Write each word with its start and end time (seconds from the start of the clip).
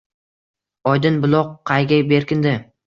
Oydin 0.93 1.21
buloq 1.27 1.55
qayga 1.73 2.05
berkindi?! 2.15 2.61